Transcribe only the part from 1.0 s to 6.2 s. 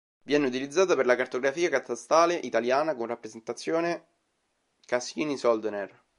la cartografia catastale italiana con rappresentazione Cassini-Soldner.